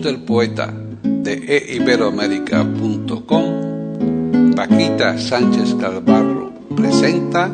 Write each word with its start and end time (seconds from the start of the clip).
Del 0.00 0.20
poeta 0.20 0.72
de 1.02 1.74
eiberoamérica.com, 1.74 4.54
Paquita 4.54 5.18
Sánchez 5.18 5.74
Calvarro 5.74 6.52
presenta 6.74 7.50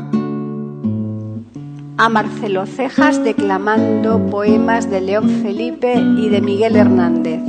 a 1.96 2.08
Marcelo 2.08 2.66
Cejas 2.66 3.24
declamando 3.24 4.24
poemas 4.30 4.88
de 4.88 5.00
León 5.00 5.28
Felipe 5.42 5.94
y 5.94 6.28
de 6.28 6.40
Miguel 6.40 6.76
Hernández. 6.76 7.40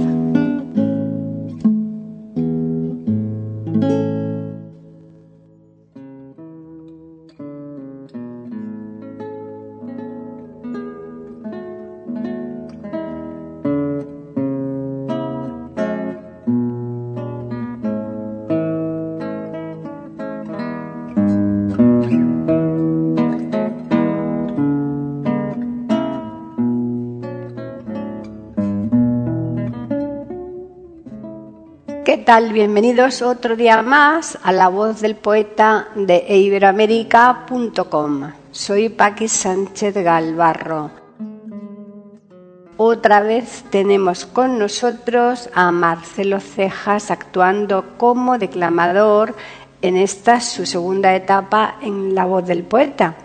Bienvenidos 32.30 33.24
otro 33.24 33.56
día 33.56 33.82
más 33.82 34.38
a 34.44 34.52
la 34.52 34.68
voz 34.68 35.02
del 35.02 35.16
poeta 35.16 35.88
de 35.96 36.24
iberoamérica.com. 36.30 38.32
Soy 38.52 38.90
Paqui 38.90 39.28
Sánchez 39.28 39.96
Galvarro. 39.96 40.92
Otra 42.78 43.22
vez 43.22 43.66
tenemos 43.72 44.28
con 44.28 44.60
nosotros 44.60 45.50
a 45.56 45.72
Marcelo 45.72 46.40
Cejas 46.40 47.10
actuando 47.10 47.98
como 47.98 48.38
declamador 48.38 49.34
en 49.82 49.98
esta 49.98 50.40
su 50.40 50.68
segunda 50.68 51.16
etapa 51.16 51.78
en 51.82 52.14
la 52.14 52.26
voz 52.26 52.46
del 52.46 52.62
poeta. 52.62 53.16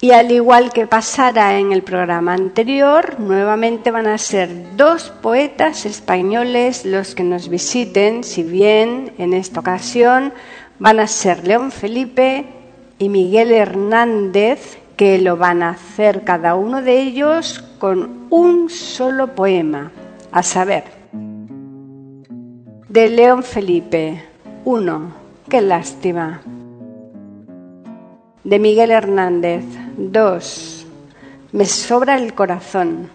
Y 0.00 0.12
al 0.12 0.30
igual 0.30 0.72
que 0.72 0.86
pasara 0.86 1.58
en 1.58 1.72
el 1.72 1.82
programa 1.82 2.34
anterior, 2.34 3.18
nuevamente 3.18 3.90
van 3.90 4.06
a 4.06 4.16
ser 4.16 4.76
dos 4.76 5.10
poetas 5.10 5.86
españoles 5.86 6.84
los 6.84 7.16
que 7.16 7.24
nos 7.24 7.48
visiten, 7.48 8.22
si 8.22 8.44
bien 8.44 9.12
en 9.18 9.34
esta 9.34 9.58
ocasión 9.58 10.32
van 10.78 11.00
a 11.00 11.08
ser 11.08 11.44
León 11.44 11.72
Felipe 11.72 12.44
y 13.00 13.08
Miguel 13.08 13.50
Hernández, 13.50 14.78
que 14.96 15.18
lo 15.18 15.36
van 15.36 15.64
a 15.64 15.70
hacer 15.70 16.22
cada 16.22 16.54
uno 16.54 16.80
de 16.80 17.00
ellos 17.00 17.64
con 17.80 18.28
un 18.30 18.70
solo 18.70 19.34
poema, 19.34 19.90
a 20.30 20.44
saber, 20.44 20.84
de 22.88 23.08
León 23.08 23.42
Felipe, 23.42 24.22
uno, 24.64 25.12
qué 25.48 25.60
lástima 25.60 26.40
de 28.48 28.58
Miguel 28.58 28.90
Hernández. 28.90 29.64
2. 29.98 30.86
Me 31.50 31.66
sobra 31.66 32.16
el 32.16 32.32
corazón. 32.32 33.10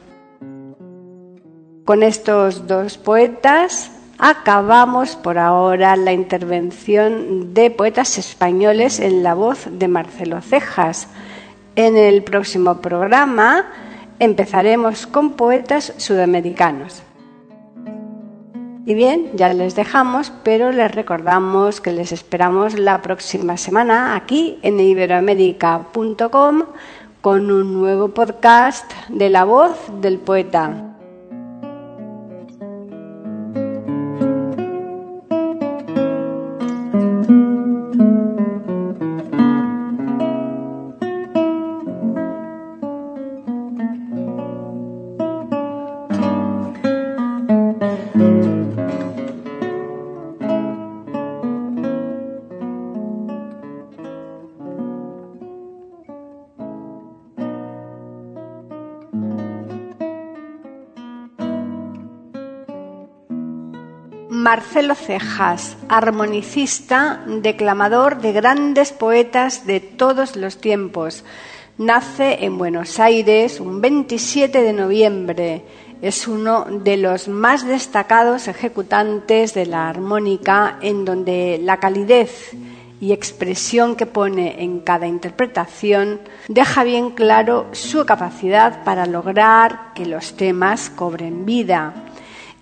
Con 1.85 2.03
estos 2.03 2.67
dos 2.67 2.97
poetas 2.97 3.91
acabamos 4.17 5.16
por 5.16 5.38
ahora 5.38 5.95
la 5.95 6.11
intervención 6.11 7.53
de 7.53 7.71
poetas 7.71 8.17
españoles 8.17 8.99
en 8.99 9.23
la 9.23 9.33
voz 9.33 9.67
de 9.71 9.88
Marcelo 9.88 10.41
Cejas. 10.41 11.07
En 11.77 11.95
el 11.95 12.21
próximo 12.21 12.81
programa 12.81 13.65
empezaremos 14.19 15.07
con 15.07 15.31
poetas 15.31 15.94
sudamericanos. 15.97 17.01
Y 18.85 18.95
bien, 18.95 19.31
ya 19.35 19.53
les 19.53 19.75
dejamos, 19.75 20.33
pero 20.44 20.73
les 20.73 20.94
recordamos 20.94 21.79
que 21.79 21.94
les 21.94 22.11
esperamos 22.11 22.77
la 22.77 23.01
próxima 23.01 23.55
semana 23.55 24.16
aquí 24.16 24.59
en 24.61 24.77
iberoamérica.com 24.77 26.63
con 27.21 27.49
un 27.49 27.73
nuevo 27.73 28.09
podcast 28.09 28.91
de 29.07 29.29
la 29.29 29.45
voz 29.45 29.77
del 30.01 30.19
poeta. 30.19 30.92
Marcelo 64.53 64.93
Cejas, 64.93 65.75
armonicista, 65.89 67.23
declamador 67.25 68.21
de 68.21 68.33
grandes 68.33 68.91
poetas 68.91 69.65
de 69.65 69.79
todos 69.79 70.35
los 70.35 70.61
tiempos. 70.61 71.23
Nace 71.79 72.45
en 72.45 72.59
Buenos 72.59 72.99
Aires 72.99 73.59
un 73.59 73.81
27 73.81 74.61
de 74.61 74.73
noviembre. 74.73 75.63
Es 76.03 76.27
uno 76.27 76.65
de 76.69 76.97
los 76.97 77.27
más 77.29 77.65
destacados 77.65 78.47
ejecutantes 78.47 79.55
de 79.55 79.65
la 79.65 79.89
armónica 79.89 80.77
en 80.81 81.03
donde 81.03 81.59
la 81.59 81.77
calidez 81.77 82.51
y 83.01 83.11
expresión 83.11 83.95
que 83.95 84.05
pone 84.05 84.61
en 84.61 84.81
cada 84.81 85.07
interpretación 85.07 86.19
deja 86.47 86.83
bien 86.83 87.09
claro 87.09 87.69
su 87.71 88.05
capacidad 88.05 88.83
para 88.83 89.07
lograr 89.07 89.93
que 89.95 90.05
los 90.05 90.37
temas 90.37 90.91
cobren 90.91 91.43
vida 91.43 92.02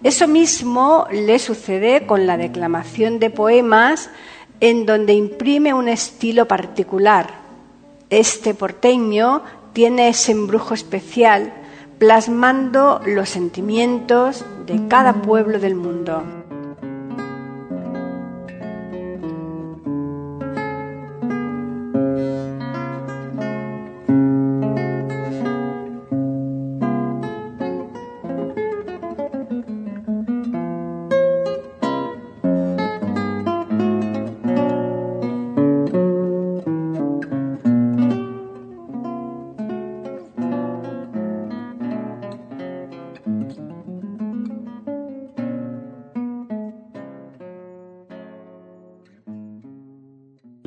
eso 0.03 0.27
mismo 0.27 1.07
le 1.11 1.37
sucede 1.37 2.07
con 2.07 2.25
la 2.25 2.37
declamación 2.37 3.19
de 3.19 3.29
poemas 3.29 4.09
en 4.59 4.85
donde 4.85 5.13
imprime 5.13 5.73
un 5.73 5.87
estilo 5.87 6.47
particular. 6.47 7.27
Este 8.09 8.53
porteño 8.53 9.43
tiene 9.73 10.09
ese 10.09 10.31
embrujo 10.31 10.73
especial 10.73 11.53
plasmando 11.99 12.99
los 13.05 13.29
sentimientos 13.29 14.43
de 14.65 14.87
cada 14.87 15.21
pueblo 15.21 15.59
del 15.59 15.75
mundo. 15.75 16.40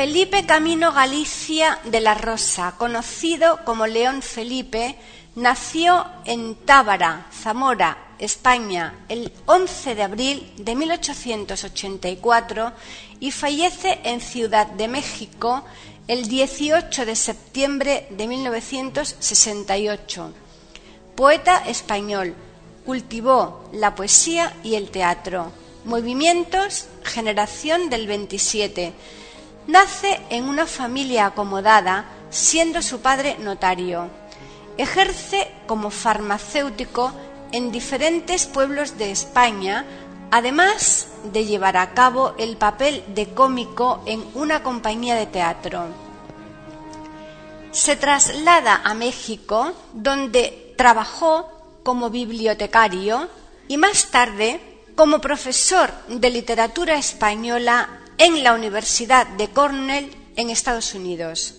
Felipe 0.00 0.46
Camino 0.46 0.94
Galicia 0.94 1.78
de 1.84 2.00
la 2.00 2.14
Rosa, 2.14 2.74
conocido 2.78 3.62
como 3.66 3.86
León 3.86 4.22
Felipe, 4.22 4.96
nació 5.34 6.06
en 6.24 6.54
Tábara, 6.54 7.26
Zamora, 7.30 8.14
España, 8.18 9.04
el 9.10 9.30
11 9.44 9.94
de 9.94 10.02
abril 10.02 10.54
de 10.56 10.74
1884 10.74 12.72
y 13.20 13.30
fallece 13.30 14.00
en 14.02 14.22
Ciudad 14.22 14.68
de 14.68 14.88
México 14.88 15.64
el 16.08 16.28
18 16.28 17.04
de 17.04 17.14
septiembre 17.14 18.06
de 18.08 18.26
1968. 18.26 20.32
Poeta 21.14 21.62
español, 21.66 22.34
cultivó 22.86 23.68
la 23.74 23.94
poesía 23.94 24.56
y 24.62 24.76
el 24.76 24.90
teatro. 24.90 25.52
Movimientos, 25.84 26.86
generación 27.04 27.90
del 27.90 28.06
27 28.06 28.94
Nace 29.70 30.20
en 30.30 30.48
una 30.48 30.66
familia 30.66 31.26
acomodada, 31.26 32.04
siendo 32.28 32.82
su 32.82 33.02
padre 33.02 33.36
notario. 33.38 34.10
Ejerce 34.76 35.48
como 35.68 35.90
farmacéutico 35.90 37.12
en 37.52 37.70
diferentes 37.70 38.46
pueblos 38.48 38.98
de 38.98 39.12
España, 39.12 39.84
además 40.32 41.06
de 41.32 41.44
llevar 41.44 41.76
a 41.76 41.94
cabo 41.94 42.34
el 42.36 42.56
papel 42.56 43.04
de 43.14 43.28
cómico 43.28 44.02
en 44.06 44.24
una 44.34 44.64
compañía 44.64 45.14
de 45.14 45.26
teatro. 45.26 45.84
Se 47.70 47.94
traslada 47.94 48.80
a 48.82 48.92
México, 48.94 49.72
donde 49.92 50.74
trabajó 50.76 51.48
como 51.84 52.10
bibliotecario 52.10 53.28
y 53.68 53.76
más 53.76 54.06
tarde 54.06 54.60
como 54.96 55.20
profesor 55.20 55.92
de 56.08 56.28
literatura 56.28 56.96
española 56.96 57.99
en 58.20 58.44
la 58.44 58.52
Universidad 58.52 59.26
de 59.26 59.48
Cornell 59.48 60.14
en 60.36 60.50
Estados 60.50 60.94
Unidos. 60.94 61.54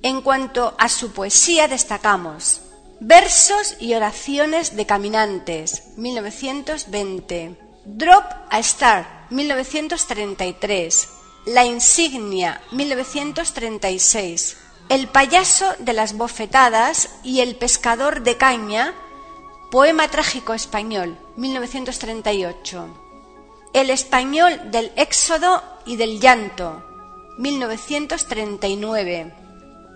En 0.00 0.22
cuanto 0.22 0.76
a 0.78 0.88
su 0.88 1.10
poesía 1.10 1.66
destacamos 1.66 2.60
Versos 3.00 3.74
y 3.80 3.92
oraciones 3.94 4.76
de 4.76 4.86
caminantes, 4.86 5.82
1920, 5.96 7.58
Drop 7.84 8.24
a 8.48 8.58
Star, 8.60 9.26
1933, 9.30 11.08
La 11.46 11.66
insignia, 11.66 12.62
1936, 12.70 14.56
El 14.88 15.08
payaso 15.08 15.66
de 15.80 15.92
las 15.92 16.16
bofetadas 16.16 17.10
y 17.24 17.40
El 17.40 17.56
pescador 17.56 18.22
de 18.22 18.36
caña, 18.36 18.94
Poema 19.72 20.08
trágico 20.08 20.54
español, 20.54 21.18
1938. 21.36 23.05
El 23.76 23.90
español 23.90 24.70
del 24.70 24.90
éxodo 24.96 25.62
y 25.84 25.96
del 25.96 26.18
llanto, 26.18 26.82
1939. 27.36 29.34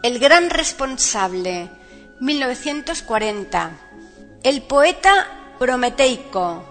El 0.03 0.19
gran 0.19 0.51
responsable, 0.51 1.71
1940. 2.21 3.71
El 4.43 4.61
poeta 4.65 5.55
prometeico, 5.59 6.63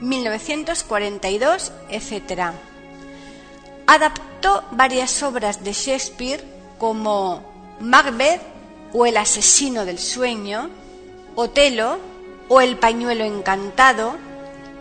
1942, 0.00 1.70
etc. 1.90 2.52
Adaptó 3.86 4.64
varias 4.70 5.22
obras 5.22 5.62
de 5.64 5.74
Shakespeare 5.74 6.42
como 6.78 7.76
Macbeth 7.78 8.40
o 8.94 9.04
El 9.04 9.18
asesino 9.18 9.84
del 9.84 9.98
sueño, 9.98 10.70
Otelo 11.34 11.98
o 12.48 12.62
El 12.62 12.78
pañuelo 12.78 13.24
encantado, 13.24 14.16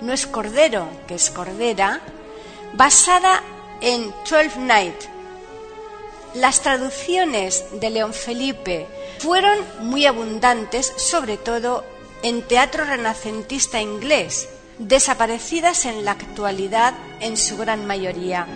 no 0.03 0.13
es 0.13 0.27
cordero, 0.27 0.87
que 1.07 1.15
es 1.15 1.31
cordera, 1.31 2.01
basada 2.73 3.41
en 3.81 4.13
Twelfth 4.27 4.57
Night. 4.57 4.95
Las 6.35 6.61
traducciones 6.61 7.65
de 7.79 7.89
León 7.89 8.13
Felipe 8.13 8.87
fueron 9.19 9.57
muy 9.79 10.05
abundantes, 10.05 10.93
sobre 10.97 11.37
todo 11.37 11.85
en 12.21 12.41
teatro 12.41 12.85
renacentista 12.85 13.81
inglés, 13.81 14.49
desaparecidas 14.79 15.85
en 15.85 16.03
la 16.05 16.11
actualidad 16.11 16.93
en 17.19 17.37
su 17.37 17.57
gran 17.57 17.85
mayoría. 17.85 18.47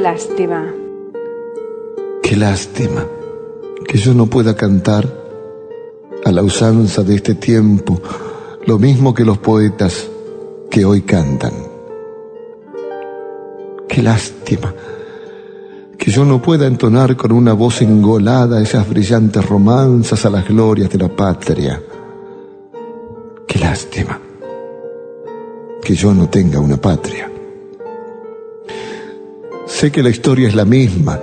Lástima. 0.00 0.74
Qué 2.22 2.34
lástima 2.34 3.06
que 3.86 3.98
yo 3.98 4.14
no 4.14 4.26
pueda 4.26 4.56
cantar 4.56 5.06
a 6.24 6.32
la 6.32 6.42
usanza 6.42 7.02
de 7.02 7.16
este 7.16 7.34
tiempo 7.34 8.00
lo 8.66 8.78
mismo 8.78 9.12
que 9.12 9.24
los 9.24 9.38
poetas 9.38 10.08
que 10.70 10.84
hoy 10.84 11.02
cantan. 11.02 11.52
Qué 13.88 14.02
lástima 14.02 14.74
que 15.98 16.10
yo 16.10 16.24
no 16.24 16.40
pueda 16.40 16.66
entonar 16.66 17.14
con 17.16 17.32
una 17.32 17.52
voz 17.52 17.82
engolada 17.82 18.62
esas 18.62 18.88
brillantes 18.88 19.46
romanzas 19.46 20.24
a 20.24 20.30
las 20.30 20.48
glorias 20.48 20.88
de 20.88 20.98
la 20.98 21.08
patria. 21.08 21.82
Qué 23.46 23.58
lástima 23.58 24.18
que 25.82 25.94
yo 25.94 26.14
no 26.14 26.28
tenga 26.30 26.58
una 26.58 26.78
patria. 26.78 27.29
Sé 29.80 29.90
que 29.90 30.02
la 30.02 30.10
historia 30.10 30.46
es 30.46 30.54
la 30.54 30.66
misma, 30.66 31.18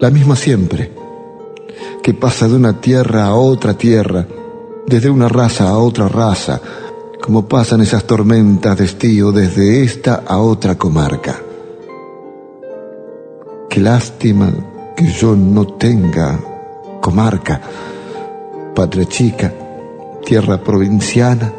la 0.00 0.08
misma 0.08 0.34
siempre, 0.34 0.90
que 2.02 2.14
pasa 2.14 2.48
de 2.48 2.56
una 2.56 2.80
tierra 2.80 3.26
a 3.26 3.34
otra 3.34 3.74
tierra, 3.74 4.26
desde 4.86 5.10
una 5.10 5.28
raza 5.28 5.68
a 5.68 5.76
otra 5.76 6.08
raza, 6.08 6.62
como 7.20 7.46
pasan 7.46 7.82
esas 7.82 8.04
tormentas 8.04 8.78
de 8.78 8.86
estío 8.86 9.32
desde 9.32 9.82
esta 9.82 10.22
a 10.26 10.38
otra 10.38 10.78
comarca. 10.78 11.42
Qué 13.68 13.80
lástima 13.80 14.50
que 14.96 15.04
yo 15.04 15.36
no 15.36 15.66
tenga 15.66 16.40
comarca, 17.02 17.60
patria 18.74 19.04
chica, 19.04 19.52
tierra 20.24 20.56
provinciana, 20.64 21.52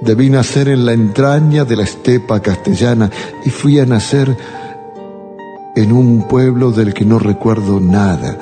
Debí 0.00 0.28
nacer 0.28 0.68
en 0.68 0.84
la 0.84 0.92
entraña 0.92 1.64
de 1.64 1.76
la 1.76 1.84
estepa 1.84 2.40
castellana 2.40 3.10
y 3.44 3.50
fui 3.50 3.80
a 3.80 3.86
nacer 3.86 4.36
en 5.74 5.92
un 5.92 6.28
pueblo 6.28 6.70
del 6.70 6.92
que 6.92 7.06
no 7.06 7.18
recuerdo 7.18 7.80
nada. 7.80 8.36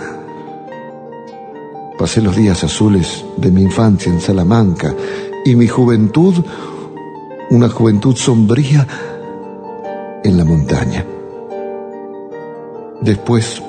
Pasé 1.96 2.20
los 2.20 2.34
días 2.34 2.64
azules 2.64 3.24
de 3.36 3.52
mi 3.52 3.62
infancia 3.62 4.12
en 4.12 4.20
Salamanca 4.20 4.92
y 5.44 5.54
mi 5.54 5.68
juventud, 5.68 6.44
una 7.50 7.68
juventud 7.68 8.16
sombría, 8.16 8.86
en 10.24 10.36
la 10.36 10.44
montaña. 10.44 11.04
Después, 13.00 13.62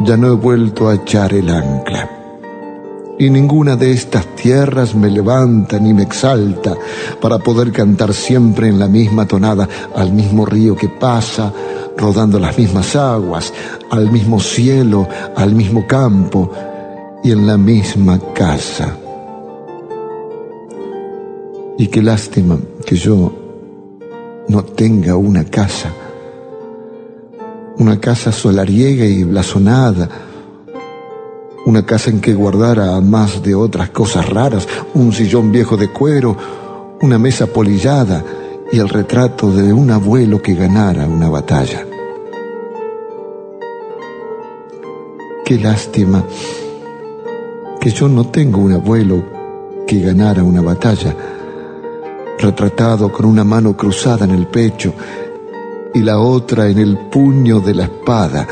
ya 0.00 0.16
no 0.16 0.28
he 0.28 0.36
vuelto 0.36 0.88
a 0.88 0.94
echar 0.94 1.32
el 1.34 1.48
ancla 1.48 2.21
y 3.18 3.30
ninguna 3.30 3.76
de 3.76 3.92
estas 3.92 4.26
tierras 4.36 4.94
me 4.94 5.10
levanta 5.10 5.78
ni 5.78 5.92
me 5.94 6.02
exalta 6.02 6.74
para 7.20 7.38
poder 7.38 7.70
cantar 7.70 8.14
siempre 8.14 8.68
en 8.68 8.78
la 8.78 8.88
misma 8.88 9.26
tonada 9.26 9.68
al 9.94 10.12
mismo 10.12 10.46
río 10.46 10.74
que 10.74 10.88
pasa, 10.88 11.52
rodando 11.96 12.38
las 12.38 12.58
mismas 12.58 12.96
aguas, 12.96 13.52
al 13.90 14.10
mismo 14.10 14.40
cielo, 14.40 15.06
al 15.36 15.54
mismo 15.54 15.86
campo 15.86 16.50
y 17.22 17.30
en 17.30 17.46
la 17.46 17.56
misma 17.56 18.18
casa. 18.34 18.96
Y 21.78 21.86
qué 21.88 22.02
lástima 22.02 22.58
que 22.84 22.96
yo 22.96 23.32
no 24.48 24.64
tenga 24.64 25.16
una 25.16 25.44
casa, 25.44 25.90
una 27.78 28.00
casa 28.00 28.32
solariega 28.32 29.04
y 29.04 29.24
blasonada, 29.24 30.08
una 31.64 31.84
casa 31.84 32.10
en 32.10 32.20
que 32.20 32.34
guardara, 32.34 33.00
más 33.00 33.42
de 33.42 33.54
otras 33.54 33.90
cosas 33.90 34.28
raras, 34.28 34.66
un 34.94 35.12
sillón 35.12 35.52
viejo 35.52 35.76
de 35.76 35.88
cuero, 35.88 36.36
una 37.00 37.18
mesa 37.18 37.46
polillada 37.46 38.24
y 38.72 38.78
el 38.78 38.88
retrato 38.88 39.52
de 39.52 39.72
un 39.72 39.90
abuelo 39.90 40.40
que 40.40 40.54
ganara 40.54 41.06
una 41.06 41.28
batalla. 41.28 41.86
Qué 45.44 45.58
lástima 45.58 46.24
que 47.80 47.90
yo 47.90 48.08
no 48.08 48.28
tengo 48.28 48.60
un 48.60 48.72
abuelo 48.72 49.22
que 49.86 50.00
ganara 50.00 50.42
una 50.42 50.62
batalla, 50.62 51.14
retratado 52.38 53.12
con 53.12 53.26
una 53.26 53.44
mano 53.44 53.76
cruzada 53.76 54.24
en 54.24 54.30
el 54.30 54.46
pecho 54.46 54.94
y 55.94 56.00
la 56.00 56.18
otra 56.18 56.68
en 56.68 56.78
el 56.78 56.96
puño 57.10 57.60
de 57.60 57.74
la 57.74 57.84
espada. 57.84 58.46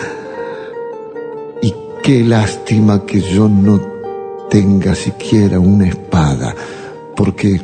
Qué 2.03 2.25
lástima 2.25 3.05
que 3.05 3.21
yo 3.21 3.49
no 3.49 3.81
tenga 4.49 4.95
siquiera 4.95 5.61
una 5.61 5.89
espada, 5.89 6.55
porque 7.17 7.61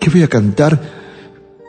¿qué 0.00 0.10
voy 0.10 0.22
a 0.22 0.28
cantar? 0.28 1.02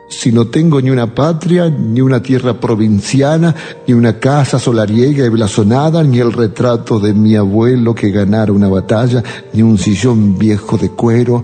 si 0.08 0.32
no 0.32 0.46
tengo 0.46 0.80
ni 0.80 0.90
una 0.90 1.14
patria, 1.14 1.68
ni 1.68 2.00
una 2.00 2.22
tierra 2.22 2.58
provinciana, 2.58 3.54
ni 3.86 3.94
una 3.94 4.18
casa 4.18 4.58
solariega 4.58 5.24
y 5.24 5.28
blasonada, 5.28 6.02
ni 6.02 6.18
el 6.18 6.32
retrato 6.32 7.00
de 7.00 7.14
mi 7.14 7.36
abuelo 7.36 7.94
que 7.94 8.10
ganara 8.10 8.52
una 8.52 8.68
batalla, 8.68 9.22
ni 9.52 9.62
un 9.62 9.78
sillón 9.78 10.38
viejo 10.38 10.76
de 10.76 10.90
cuero, 10.90 11.42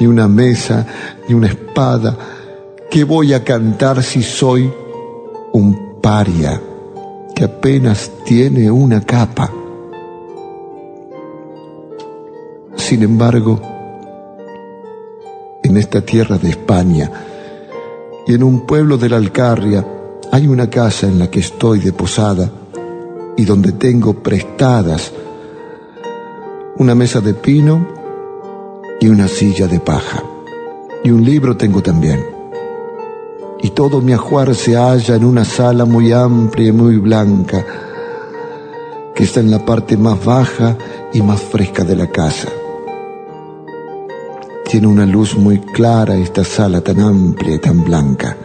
ni 0.00 0.06
una 0.06 0.28
mesa, 0.28 0.86
ni 1.28 1.34
una 1.34 1.48
espada, 1.48 2.16
¿qué 2.90 3.04
voy 3.04 3.32
a 3.32 3.44
cantar 3.44 4.02
si 4.02 4.22
soy 4.22 4.70
un 5.52 6.00
paria 6.00 6.60
que 7.34 7.44
apenas 7.44 8.10
tiene 8.24 8.70
una 8.70 9.00
capa? 9.00 9.57
Sin 12.88 13.02
embargo, 13.02 13.60
en 15.62 15.76
esta 15.76 16.00
tierra 16.00 16.38
de 16.38 16.48
España, 16.48 17.12
y 18.26 18.32
en 18.32 18.42
un 18.42 18.64
pueblo 18.64 18.96
de 18.96 19.10
la 19.10 19.18
Alcarria 19.18 19.86
hay 20.32 20.46
una 20.46 20.70
casa 20.70 21.06
en 21.06 21.18
la 21.18 21.30
que 21.30 21.40
estoy 21.40 21.80
de 21.80 21.92
posada 21.92 22.50
y 23.36 23.44
donde 23.44 23.72
tengo 23.72 24.14
prestadas 24.14 25.12
una 26.78 26.94
mesa 26.94 27.20
de 27.20 27.34
pino 27.34 27.86
y 29.02 29.08
una 29.08 29.28
silla 29.28 29.66
de 29.66 29.80
paja. 29.80 30.22
Y 31.04 31.10
un 31.10 31.22
libro 31.22 31.58
tengo 31.58 31.82
también. 31.82 32.24
Y 33.60 33.68
todo 33.68 34.00
mi 34.00 34.14
ajuar 34.14 34.54
se 34.54 34.76
halla 34.76 35.14
en 35.14 35.26
una 35.26 35.44
sala 35.44 35.84
muy 35.84 36.10
amplia 36.10 36.68
y 36.68 36.72
muy 36.72 36.96
blanca, 36.96 37.62
que 39.14 39.24
está 39.24 39.40
en 39.40 39.50
la 39.50 39.62
parte 39.62 39.98
más 39.98 40.24
baja 40.24 40.74
y 41.12 41.20
más 41.20 41.42
fresca 41.42 41.84
de 41.84 41.94
la 41.94 42.06
casa. 42.06 42.48
Tiene 44.68 44.86
una 44.86 45.06
luz 45.06 45.34
muy 45.34 45.60
clara 45.60 46.14
esta 46.16 46.44
sala 46.44 46.82
tan 46.82 47.00
amplia 47.00 47.54
y 47.54 47.58
tan 47.58 47.84
blanca, 47.84 48.36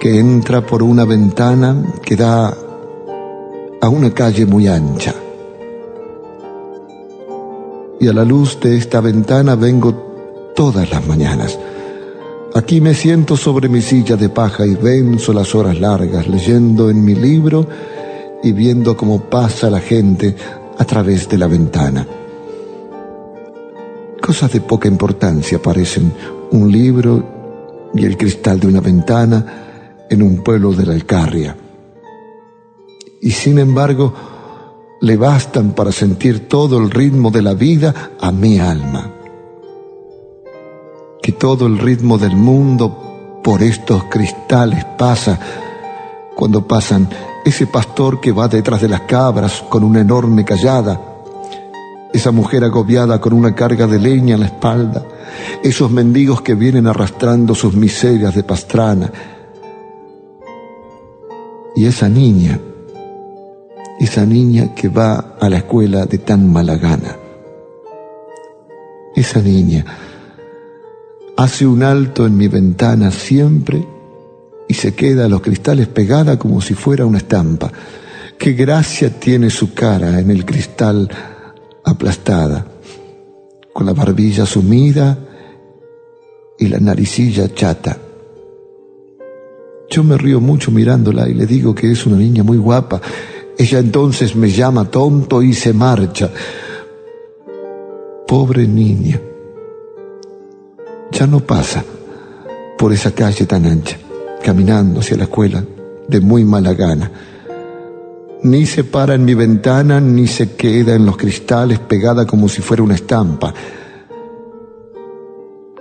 que 0.00 0.20
entra 0.20 0.64
por 0.64 0.84
una 0.84 1.04
ventana 1.04 1.82
que 2.00 2.14
da 2.14 2.56
a 3.80 3.88
una 3.88 4.14
calle 4.14 4.46
muy 4.46 4.68
ancha. 4.68 5.14
Y 7.98 8.06
a 8.06 8.12
la 8.12 8.24
luz 8.24 8.60
de 8.60 8.76
esta 8.76 9.00
ventana 9.00 9.56
vengo 9.56 10.52
todas 10.54 10.88
las 10.92 11.04
mañanas. 11.08 11.58
Aquí 12.54 12.80
me 12.80 12.94
siento 12.94 13.36
sobre 13.36 13.68
mi 13.68 13.82
silla 13.82 14.14
de 14.14 14.28
paja 14.28 14.64
y 14.64 14.76
venzo 14.76 15.32
las 15.32 15.56
horas 15.56 15.80
largas 15.80 16.28
leyendo 16.28 16.88
en 16.88 17.04
mi 17.04 17.16
libro 17.16 17.66
y 18.44 18.52
viendo 18.52 18.96
cómo 18.96 19.22
pasa 19.22 19.68
la 19.70 19.80
gente 19.80 20.36
a 20.78 20.84
través 20.84 21.28
de 21.28 21.38
la 21.38 21.48
ventana. 21.48 22.06
Cosas 24.32 24.52
de 24.52 24.62
poca 24.62 24.88
importancia 24.88 25.60
parecen 25.60 26.10
un 26.52 26.72
libro 26.72 27.90
y 27.92 28.06
el 28.06 28.16
cristal 28.16 28.58
de 28.58 28.66
una 28.66 28.80
ventana 28.80 30.06
en 30.08 30.22
un 30.22 30.42
pueblo 30.42 30.72
de 30.72 30.86
la 30.86 30.94
Alcarria. 30.94 31.54
Y 33.20 33.30
sin 33.30 33.58
embargo, 33.58 34.14
le 35.02 35.18
bastan 35.18 35.72
para 35.72 35.92
sentir 35.92 36.48
todo 36.48 36.78
el 36.78 36.90
ritmo 36.90 37.30
de 37.30 37.42
la 37.42 37.52
vida 37.52 38.12
a 38.18 38.32
mi 38.32 38.58
alma. 38.58 39.12
Que 41.22 41.32
todo 41.32 41.66
el 41.66 41.76
ritmo 41.76 42.16
del 42.16 42.34
mundo 42.34 43.40
por 43.44 43.62
estos 43.62 44.04
cristales 44.04 44.82
pasa 44.96 45.38
cuando 46.34 46.66
pasan 46.66 47.06
ese 47.44 47.66
pastor 47.66 48.18
que 48.18 48.32
va 48.32 48.48
detrás 48.48 48.80
de 48.80 48.88
las 48.88 49.02
cabras 49.02 49.62
con 49.68 49.84
una 49.84 50.00
enorme 50.00 50.42
callada, 50.42 51.11
esa 52.12 52.30
mujer 52.30 52.64
agobiada 52.64 53.20
con 53.20 53.32
una 53.32 53.54
carga 53.54 53.86
de 53.86 53.98
leña 53.98 54.34
en 54.34 54.40
la 54.40 54.46
espalda, 54.46 55.06
esos 55.62 55.90
mendigos 55.90 56.42
que 56.42 56.54
vienen 56.54 56.86
arrastrando 56.86 57.54
sus 57.54 57.74
miserias 57.74 58.34
de 58.34 58.44
pastrana, 58.44 59.10
y 61.74 61.86
esa 61.86 62.08
niña, 62.08 62.60
esa 63.98 64.26
niña 64.26 64.74
que 64.74 64.88
va 64.88 65.36
a 65.40 65.48
la 65.48 65.58
escuela 65.58 66.04
de 66.06 66.18
tan 66.18 66.52
mala 66.52 66.76
gana. 66.76 67.16
Esa 69.14 69.40
niña 69.40 69.84
hace 71.36 71.66
un 71.66 71.82
alto 71.82 72.26
en 72.26 72.36
mi 72.36 72.48
ventana 72.48 73.10
siempre 73.10 73.86
y 74.68 74.74
se 74.74 74.94
queda 74.94 75.24
a 75.24 75.28
los 75.28 75.40
cristales 75.40 75.88
pegada 75.88 76.38
como 76.38 76.60
si 76.60 76.74
fuera 76.74 77.06
una 77.06 77.18
estampa. 77.18 77.72
Qué 78.38 78.52
gracia 78.52 79.10
tiene 79.18 79.50
su 79.50 79.72
cara 79.74 80.18
en 80.18 80.30
el 80.30 80.44
cristal 80.44 81.10
aplastada, 81.84 82.66
con 83.72 83.86
la 83.86 83.92
barbilla 83.92 84.46
sumida 84.46 85.18
y 86.58 86.68
la 86.68 86.78
naricilla 86.78 87.52
chata. 87.54 87.98
Yo 89.90 90.04
me 90.04 90.16
río 90.16 90.40
mucho 90.40 90.70
mirándola 90.70 91.28
y 91.28 91.34
le 91.34 91.46
digo 91.46 91.74
que 91.74 91.90
es 91.90 92.06
una 92.06 92.16
niña 92.16 92.42
muy 92.42 92.56
guapa. 92.56 93.00
Ella 93.58 93.78
entonces 93.78 94.34
me 94.34 94.50
llama 94.50 94.86
tonto 94.86 95.42
y 95.42 95.52
se 95.52 95.72
marcha. 95.72 96.30
Pobre 98.26 98.66
niña. 98.66 99.20
Ya 101.10 101.26
no 101.26 101.40
pasa 101.40 101.84
por 102.78 102.92
esa 102.92 103.12
calle 103.12 103.44
tan 103.44 103.66
ancha, 103.66 103.98
caminando 104.42 105.00
hacia 105.00 105.18
la 105.18 105.24
escuela 105.24 105.62
de 106.08 106.20
muy 106.20 106.44
mala 106.44 106.72
gana 106.72 107.10
ni 108.42 108.66
se 108.66 108.84
para 108.84 109.14
en 109.14 109.24
mi 109.24 109.34
ventana, 109.34 110.00
ni 110.00 110.26
se 110.26 110.54
queda 110.54 110.94
en 110.94 111.06
los 111.06 111.16
cristales 111.16 111.78
pegada 111.78 112.26
como 112.26 112.48
si 112.48 112.60
fuera 112.60 112.82
una 112.82 112.94
estampa, 112.94 113.54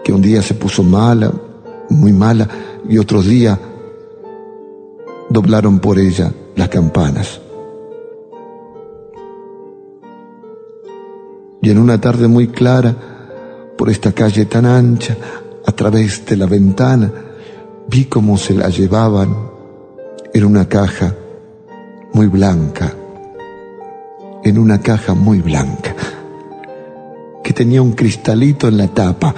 que 0.04 0.14
un 0.14 0.22
día 0.22 0.42
se 0.42 0.54
puso 0.54 0.84
mala, 0.84 1.32
muy 1.90 2.14
mala, 2.14 2.48
y 2.88 2.98
otros 2.98 3.26
días 3.26 3.58
doblaron 5.30 5.80
por 5.80 5.98
ella 5.98 6.32
las 6.56 6.70
campanas. 6.70 7.42
Y 11.64 11.70
en 11.70 11.78
una 11.78 12.02
tarde 12.02 12.28
muy 12.28 12.48
clara, 12.48 12.96
por 13.78 13.90
esta 13.90 14.12
calle 14.12 14.46
tan 14.46 14.66
ancha, 14.66 15.16
a 15.66 15.72
través 15.72 16.26
de 16.26 16.36
la 16.38 16.48
ventana, 16.48 17.12
vi 17.88 18.06
cómo 18.06 18.38
se 18.38 18.54
la 18.54 18.70
llevaban 18.70 19.52
en 20.34 20.44
una 20.44 20.68
caja 20.68 21.16
muy 22.14 22.28
blanca, 22.28 22.94
en 24.44 24.58
una 24.58 24.80
caja 24.80 25.14
muy 25.14 25.40
blanca, 25.40 25.96
que 27.44 27.54
tenía 27.54 27.82
un 27.82 27.94
cristalito 27.94 28.68
en 28.68 28.78
la 28.78 28.88
tapa. 28.88 29.34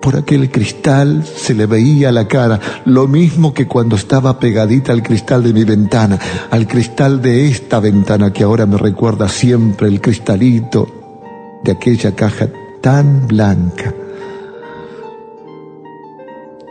Por 0.00 0.16
aquel 0.16 0.50
cristal 0.50 1.24
se 1.24 1.54
le 1.54 1.66
veía 1.66 2.12
la 2.12 2.26
cara, 2.26 2.58
lo 2.86 3.06
mismo 3.06 3.52
que 3.52 3.66
cuando 3.66 3.96
estaba 3.96 4.38
pegadita 4.38 4.92
al 4.92 5.02
cristal 5.02 5.42
de 5.42 5.52
mi 5.52 5.64
ventana, 5.64 6.18
al 6.50 6.66
cristal 6.66 7.20
de 7.20 7.48
esta 7.48 7.80
ventana 7.80 8.32
que 8.32 8.44
ahora 8.44 8.64
me 8.64 8.78
recuerda 8.78 9.28
siempre 9.28 9.88
el 9.88 10.00
cristalito 10.00 10.88
de 11.62 11.72
aquella 11.72 12.14
caja 12.14 12.48
tan 12.80 13.26
blanca. 13.26 13.92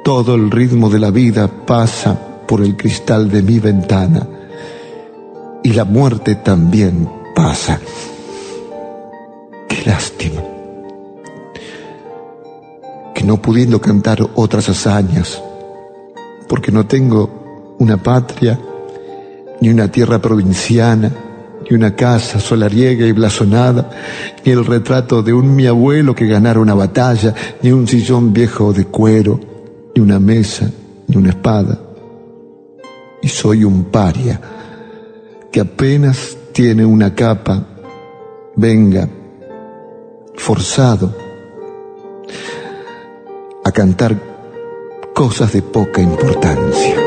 Todo 0.03 0.35
el 0.35 0.49
ritmo 0.49 0.89
de 0.89 0.99
la 0.99 1.11
vida 1.11 1.47
pasa 1.65 2.17
por 2.47 2.61
el 2.61 2.77
cristal 2.77 3.29
de 3.29 3.43
mi 3.43 3.59
ventana 3.59 4.36
y 5.67 5.73
la 5.73 5.83
muerte 5.83 6.35
también 6.35 7.09
pasa. 7.35 7.77
Qué 9.67 9.83
lástima. 9.85 10.41
Que 13.13 13.23
no 13.25 13.41
pudiendo 13.41 13.81
cantar 13.81 14.25
otras 14.35 14.69
hazañas, 14.69 15.43
porque 16.47 16.71
no 16.71 16.85
tengo 16.85 17.75
una 17.79 17.97
patria, 17.97 18.57
ni 19.59 19.67
una 19.67 19.91
tierra 19.91 20.19
provinciana, 20.19 21.11
ni 21.69 21.75
una 21.75 21.97
casa 21.97 22.39
solariega 22.39 23.05
y 23.05 23.11
blasonada, 23.11 23.89
ni 24.45 24.53
el 24.53 24.65
retrato 24.65 25.21
de 25.21 25.33
un 25.33 25.53
mi 25.53 25.67
abuelo 25.67 26.15
que 26.15 26.27
ganara 26.27 26.61
una 26.61 26.75
batalla, 26.75 27.35
ni 27.61 27.73
un 27.73 27.85
sillón 27.89 28.31
viejo 28.31 28.71
de 28.71 28.85
cuero, 28.85 29.37
ni 29.93 30.01
una 30.01 30.17
mesa, 30.17 30.71
ni 31.07 31.17
una 31.17 31.31
espada. 31.31 31.77
Y 33.21 33.27
soy 33.27 33.65
un 33.65 33.83
paria 33.83 34.39
que 35.51 35.59
apenas 35.59 36.37
tiene 36.53 36.85
una 36.85 37.13
capa 37.13 37.65
venga 38.55 39.07
forzado 40.35 41.13
a 43.63 43.71
cantar 43.71 44.15
cosas 45.13 45.53
de 45.53 45.61
poca 45.61 46.01
importancia. 46.01 47.06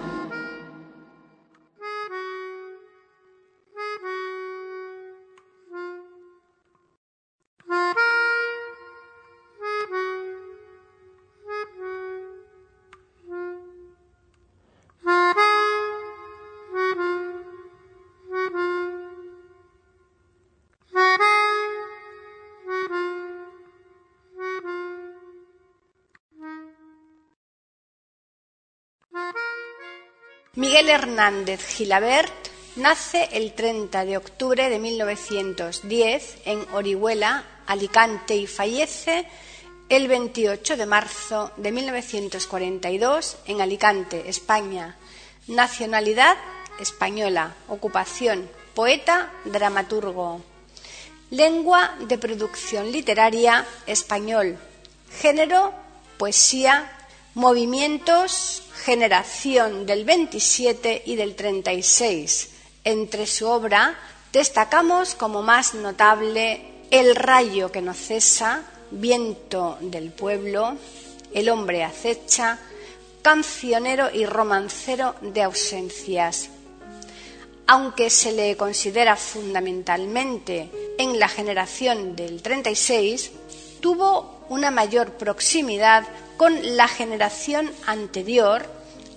Hernández 30.91 31.65
Gilabert 31.65 32.33
nace 32.75 33.29
el 33.31 33.53
30 33.53 34.03
de 34.03 34.17
octubre 34.17 34.69
de 34.69 34.77
1910 34.77 36.37
en 36.43 36.65
Orihuela, 36.73 37.45
Alicante 37.65 38.35
y 38.35 38.45
fallece 38.45 39.25
el 39.87 40.09
28 40.09 40.75
de 40.75 40.85
marzo 40.85 41.51
de 41.55 41.71
1942 41.71 43.37
en 43.47 43.61
Alicante, 43.61 44.29
España. 44.29 44.97
Nacionalidad 45.47 46.35
española, 46.77 47.55
ocupación 47.69 48.49
poeta, 48.75 49.31
dramaturgo. 49.45 50.41
Lengua 51.29 51.95
de 52.01 52.17
producción 52.17 52.91
literaria 52.91 53.65
español. 53.85 54.57
Género 55.21 55.73
poesía, 56.17 56.91
movimientos 57.33 58.63
generación 58.83 59.85
del 59.85 60.05
27 60.05 61.03
y 61.05 61.15
del 61.15 61.35
36. 61.35 62.49
Entre 62.83 63.27
su 63.27 63.47
obra 63.47 63.97
destacamos 64.33 65.15
como 65.15 65.41
más 65.41 65.73
notable 65.73 66.61
El 66.89 67.15
rayo 67.15 67.71
que 67.71 67.81
no 67.81 67.93
cesa, 67.93 68.63
Viento 68.93 69.77
del 69.79 70.11
pueblo, 70.11 70.75
El 71.33 71.49
hombre 71.49 71.83
acecha, 71.83 72.59
cancionero 73.21 74.09
y 74.11 74.25
romancero 74.25 75.15
de 75.21 75.43
ausencias. 75.43 76.49
Aunque 77.67 78.09
se 78.09 78.33
le 78.33 78.57
considera 78.57 79.15
fundamentalmente 79.15 80.69
en 80.97 81.19
la 81.19 81.29
generación 81.29 82.17
del 82.17 82.41
36, 82.41 83.31
tuvo 83.79 84.41
una 84.49 84.71
mayor 84.71 85.11
proximidad 85.13 86.05
con 86.41 86.75
la 86.75 86.87
generación 86.87 87.71
anterior 87.85 88.65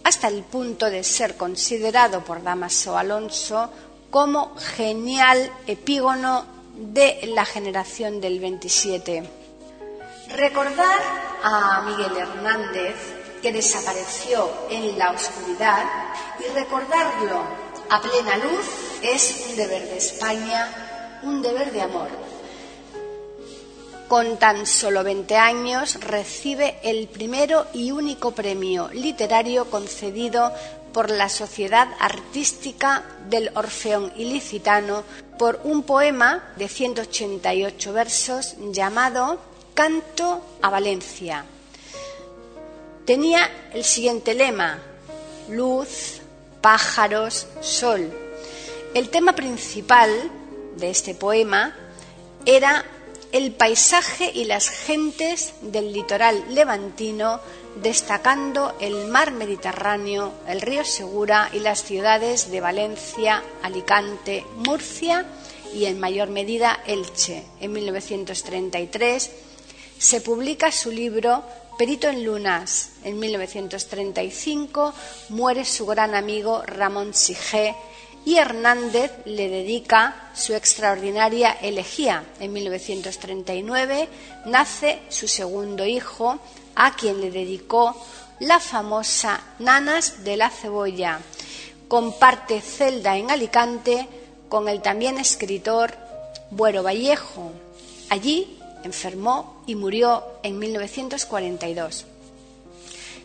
hasta 0.04 0.28
el 0.28 0.42
punto 0.42 0.90
de 0.90 1.02
ser 1.02 1.38
considerado 1.38 2.22
por 2.22 2.42
Damaso 2.42 2.98
Alonso 2.98 3.70
como 4.10 4.54
genial 4.58 5.50
epígono 5.66 6.44
de 6.74 7.20
la 7.34 7.46
generación 7.46 8.20
del 8.20 8.40
27. 8.40 9.22
Recordar 10.36 10.98
a 11.42 11.80
Miguel 11.86 12.14
Hernández, 12.14 12.94
que 13.40 13.52
desapareció 13.54 14.46
en 14.68 14.98
la 14.98 15.10
oscuridad, 15.12 15.82
y 16.40 16.52
recordarlo 16.52 17.42
a 17.88 18.02
plena 18.02 18.36
luz 18.36 18.66
es 19.00 19.46
un 19.48 19.56
deber 19.56 19.88
de 19.88 19.96
España, 19.96 21.20
un 21.22 21.40
deber 21.40 21.72
de 21.72 21.80
amor. 21.80 22.23
Con 24.14 24.36
tan 24.36 24.64
solo 24.64 25.02
20 25.02 25.36
años 25.36 25.98
recibe 25.98 26.76
el 26.84 27.08
primero 27.08 27.66
y 27.72 27.90
único 27.90 28.30
premio 28.30 28.88
literario 28.92 29.68
concedido 29.68 30.52
por 30.92 31.10
la 31.10 31.28
Sociedad 31.28 31.88
Artística 31.98 33.02
del 33.28 33.50
Orfeón 33.56 34.12
Ilicitano 34.14 35.02
por 35.36 35.60
un 35.64 35.82
poema 35.82 36.44
de 36.54 36.68
188 36.68 37.92
versos 37.92 38.54
llamado 38.70 39.40
Canto 39.74 40.46
a 40.62 40.70
Valencia. 40.70 41.44
Tenía 43.04 43.50
el 43.72 43.82
siguiente 43.82 44.34
lema, 44.34 44.78
luz, 45.48 46.20
pájaros, 46.60 47.48
sol. 47.60 48.12
El 48.94 49.08
tema 49.08 49.32
principal 49.32 50.30
de 50.76 50.90
este 50.90 51.16
poema 51.16 51.74
era 52.46 52.84
el 53.34 53.50
paisaje 53.50 54.30
y 54.32 54.44
las 54.44 54.70
gentes 54.70 55.54
del 55.60 55.92
litoral 55.92 56.44
levantino, 56.54 57.40
destacando 57.82 58.76
el 58.78 59.08
mar 59.08 59.32
Mediterráneo, 59.32 60.34
el 60.46 60.60
río 60.60 60.84
Segura 60.84 61.50
y 61.52 61.58
las 61.58 61.82
ciudades 61.82 62.52
de 62.52 62.60
Valencia, 62.60 63.42
Alicante, 63.60 64.46
Murcia 64.58 65.26
y 65.74 65.86
en 65.86 65.98
mayor 65.98 66.28
medida 66.28 66.78
Elche. 66.86 67.42
En 67.58 67.72
1933 67.72 69.32
se 69.98 70.20
publica 70.20 70.70
su 70.70 70.92
libro 70.92 71.42
Perito 71.76 72.08
en 72.08 72.24
Lunas. 72.24 72.90
En 73.02 73.18
1935 73.18 74.94
muere 75.30 75.64
su 75.64 75.86
gran 75.86 76.14
amigo 76.14 76.62
Ramón 76.62 77.12
Sigé 77.12 77.74
y 78.24 78.36
Hernández 78.36 79.12
le 79.26 79.48
dedica 79.48 80.30
su 80.34 80.54
extraordinaria 80.54 81.52
elegía. 81.52 82.24
En 82.40 82.52
1939 82.52 84.08
nace 84.46 85.02
su 85.08 85.28
segundo 85.28 85.84
hijo, 85.84 86.38
a 86.74 86.96
quien 86.96 87.20
le 87.20 87.30
dedicó 87.30 87.94
la 88.40 88.60
famosa 88.60 89.40
Nanas 89.58 90.24
de 90.24 90.36
la 90.36 90.50
Cebolla. 90.50 91.20
Comparte 91.88 92.60
celda 92.60 93.16
en 93.16 93.30
Alicante 93.30 94.08
con 94.48 94.68
el 94.68 94.80
también 94.80 95.18
escritor 95.18 95.94
Buero 96.50 96.82
Vallejo. 96.82 97.52
Allí 98.08 98.58
enfermó 98.84 99.62
y 99.66 99.74
murió 99.74 100.24
en 100.42 100.58
1942. 100.58 102.06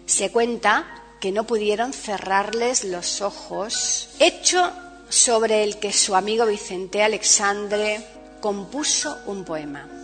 Se 0.05 0.31
cuenta 0.31 0.85
que 1.19 1.31
no 1.31 1.45
pudieron 1.45 1.93
cerrarles 1.93 2.83
los 2.83 3.21
ojos, 3.21 4.09
hecho 4.19 4.71
sobre 5.09 5.63
el 5.63 5.77
que 5.77 5.91
su 5.91 6.15
amigo 6.15 6.45
Vicente 6.45 7.03
Alexandre 7.03 8.03
compuso 8.39 9.17
un 9.25 9.43
poema. 9.43 9.98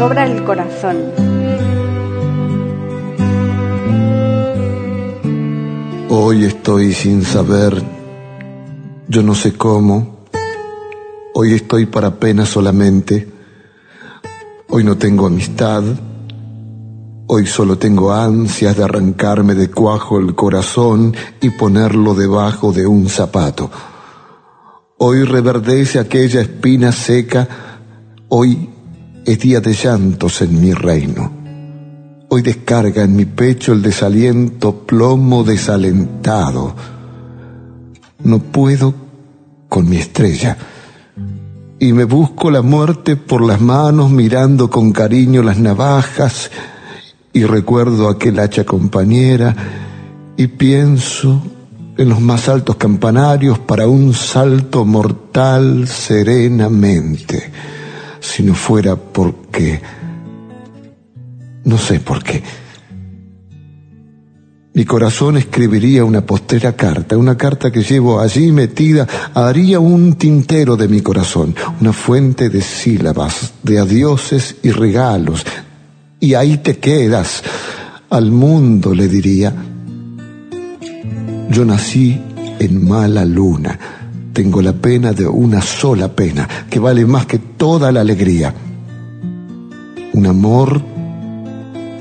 Sobra 0.00 0.24
el 0.24 0.42
corazón. 0.44 0.96
Hoy 6.08 6.44
estoy 6.46 6.94
sin 6.94 7.22
saber, 7.22 7.82
yo 9.08 9.22
no 9.22 9.34
sé 9.34 9.52
cómo, 9.58 10.24
hoy 11.34 11.52
estoy 11.52 11.84
para 11.84 12.18
pena 12.18 12.46
solamente, 12.46 13.28
hoy 14.70 14.84
no 14.84 14.96
tengo 14.96 15.26
amistad, 15.26 15.82
hoy 17.26 17.46
solo 17.46 17.76
tengo 17.76 18.10
ansias 18.10 18.78
de 18.78 18.84
arrancarme 18.84 19.54
de 19.54 19.70
cuajo 19.70 20.18
el 20.18 20.34
corazón 20.34 21.14
y 21.42 21.50
ponerlo 21.50 22.14
debajo 22.14 22.72
de 22.72 22.86
un 22.86 23.10
zapato. 23.10 23.70
Hoy 24.96 25.24
reverdece 25.24 25.98
aquella 25.98 26.40
espina 26.40 26.90
seca, 26.90 27.46
hoy 28.30 28.69
es 29.30 29.38
día 29.38 29.60
de 29.60 29.74
llantos 29.74 30.42
en 30.42 30.60
mi 30.60 30.72
reino. 30.72 31.30
Hoy 32.30 32.42
descarga 32.42 33.04
en 33.04 33.14
mi 33.14 33.26
pecho 33.26 33.72
el 33.72 33.80
desaliento 33.80 34.84
plomo 34.84 35.44
desalentado. 35.44 36.74
No 38.24 38.40
puedo 38.40 38.92
con 39.68 39.88
mi 39.88 39.98
estrella. 39.98 40.58
Y 41.78 41.92
me 41.92 42.02
busco 42.02 42.50
la 42.50 42.62
muerte 42.62 43.14
por 43.14 43.46
las 43.46 43.60
manos 43.60 44.10
mirando 44.10 44.68
con 44.68 44.90
cariño 44.90 45.44
las 45.44 45.60
navajas 45.60 46.50
y 47.32 47.44
recuerdo 47.44 48.08
aquel 48.08 48.40
hacha 48.40 48.64
compañera 48.64 49.54
y 50.36 50.48
pienso 50.48 51.40
en 51.96 52.08
los 52.08 52.20
más 52.20 52.48
altos 52.48 52.74
campanarios 52.74 53.60
para 53.60 53.86
un 53.86 54.12
salto 54.12 54.84
mortal 54.84 55.86
serenamente, 55.86 57.52
si 58.30 58.44
no 58.44 58.54
fuera 58.54 58.94
porque 58.94 59.80
no 61.64 61.76
sé 61.76 61.98
por 61.98 62.22
qué. 62.22 62.42
Mi 64.72 64.84
corazón 64.84 65.36
escribiría 65.36 66.04
una 66.04 66.24
postrera 66.24 66.76
carta, 66.76 67.16
una 67.16 67.36
carta 67.36 67.72
que 67.72 67.82
llevo 67.82 68.20
allí 68.20 68.52
metida, 68.52 69.06
haría 69.34 69.80
un 69.80 70.14
tintero 70.14 70.76
de 70.76 70.86
mi 70.86 71.00
corazón, 71.00 71.56
una 71.80 71.92
fuente 71.92 72.48
de 72.48 72.62
sílabas, 72.62 73.52
de 73.64 73.80
adioses 73.80 74.56
y 74.62 74.70
regalos. 74.70 75.44
Y 76.20 76.34
ahí 76.34 76.58
te 76.58 76.78
quedas. 76.78 77.42
Al 78.10 78.30
mundo 78.30 78.94
le 78.94 79.08
diría, 79.08 79.52
yo 81.50 81.64
nací 81.64 82.20
en 82.60 82.88
mala 82.88 83.24
luna, 83.24 83.99
tengo 84.32 84.62
la 84.62 84.72
pena 84.72 85.12
de 85.12 85.26
una 85.26 85.60
sola 85.62 86.08
pena, 86.14 86.48
que 86.68 86.78
vale 86.78 87.04
más 87.06 87.26
que 87.26 87.38
toda 87.38 87.92
la 87.92 88.00
alegría. 88.00 88.54
Un 90.12 90.26
amor 90.26 90.82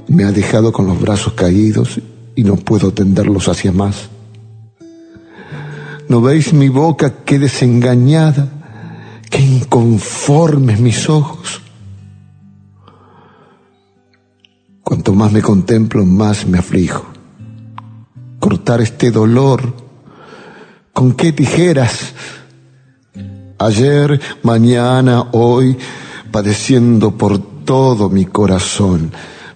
me 0.07 0.23
ha 0.23 0.31
dejado 0.31 0.71
con 0.71 0.87
los 0.87 0.99
brazos 0.99 1.33
caídos 1.33 2.01
y 2.35 2.43
no 2.43 2.55
puedo 2.55 2.91
tenderlos 2.91 3.47
hacia 3.47 3.71
más. 3.71 4.09
¿No 6.07 6.21
veis 6.21 6.53
mi 6.53 6.69
boca 6.69 7.23
qué 7.23 7.37
desengañada, 7.37 8.47
qué 9.29 9.41
inconformes 9.41 10.79
mis 10.79 11.07
ojos? 11.07 11.61
Cuanto 14.83 15.13
más 15.13 15.31
me 15.31 15.43
contemplo, 15.43 16.03
más 16.03 16.47
me 16.47 16.57
aflijo. 16.57 17.05
Cortar 18.39 18.81
este 18.81 19.11
dolor, 19.11 19.88
¿con 20.99 21.13
qué 21.13 21.31
tijeras? 21.31 22.13
Ayer, 23.57 24.19
mañana, 24.43 25.27
hoy, 25.31 25.77
padeciendo 26.29 27.17
por 27.17 27.37
todo 27.63 28.09
mi 28.09 28.25
corazón 28.25 29.09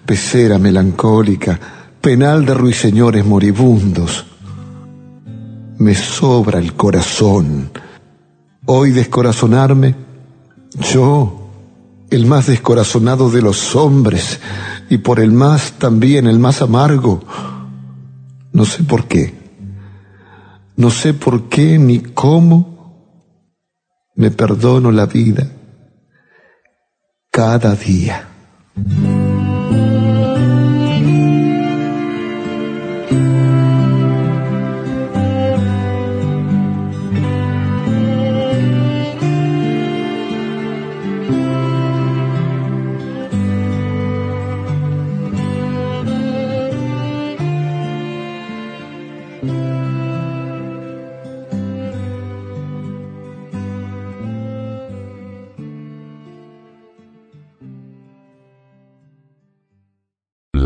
pecera 0.05 0.57
melancólica, 0.57 1.59
penal 1.99 2.45
de 2.45 2.53
ruiseñores 2.53 3.25
moribundos. 3.25 4.25
Me 5.79 5.95
sobra 5.95 6.59
el 6.59 6.75
corazón. 6.75 7.71
Hoy 8.65 8.91
descorazonarme, 8.91 9.95
yo, 10.93 11.49
el 12.09 12.25
más 12.25 12.47
descorazonado 12.47 13.29
de 13.29 13.41
los 13.41 13.75
hombres, 13.75 14.39
y 14.89 14.99
por 14.99 15.19
el 15.19 15.33
más 15.33 15.73
también 15.73 16.25
el 16.25 16.39
más 16.39 16.61
amargo, 16.61 17.21
no 18.53 18.63
sé 18.63 18.83
por 18.83 19.09
qué, 19.09 19.42
no 20.75 20.89
sé 20.89 21.13
por 21.13 21.49
qué 21.49 21.77
ni 21.77 21.99
cómo 21.99 22.73
me 24.15 24.31
perdono 24.31 24.91
la 24.91 25.05
vida 25.05 25.47
cada 27.31 27.75
día. 27.75 28.27